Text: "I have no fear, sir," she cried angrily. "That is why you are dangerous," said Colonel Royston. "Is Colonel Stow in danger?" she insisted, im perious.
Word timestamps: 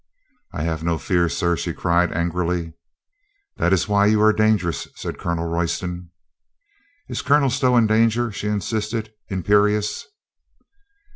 "I 0.51 0.63
have 0.63 0.83
no 0.83 0.97
fear, 0.97 1.29
sir," 1.29 1.55
she 1.55 1.73
cried 1.73 2.11
angrily. 2.11 2.73
"That 3.57 3.71
is 3.71 3.87
why 3.87 4.07
you 4.07 4.19
are 4.23 4.33
dangerous," 4.33 4.87
said 4.95 5.19
Colonel 5.19 5.45
Royston. 5.45 6.09
"Is 7.07 7.21
Colonel 7.21 7.51
Stow 7.51 7.77
in 7.77 7.85
danger?" 7.85 8.31
she 8.31 8.47
insisted, 8.47 9.13
im 9.29 9.43
perious. 9.43 10.07